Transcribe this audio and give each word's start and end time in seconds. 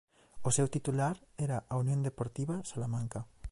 O 0.47 0.49
seu 0.57 0.67
titular 0.75 1.15
era 1.45 1.57
a 1.71 1.75
Unión 1.83 2.01
Deportiva 2.07 2.55
Salamanca. 2.71 3.19